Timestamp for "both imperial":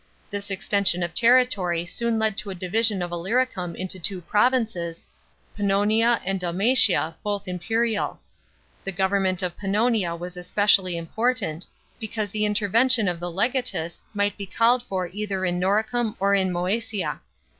7.21-8.19